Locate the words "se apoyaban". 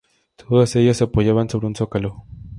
0.97-1.47